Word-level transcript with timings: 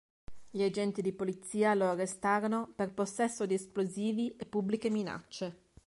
Gli 0.49 0.63
agenti 0.63 1.03
di 1.03 1.13
polizia 1.13 1.75
lo 1.75 1.87
arrestarono 1.91 2.73
per 2.75 2.91
possesso 2.91 3.45
di 3.45 3.53
esplosivi 3.53 4.35
e 4.35 4.47
pubbliche 4.47 4.89
minacce. 4.89 5.59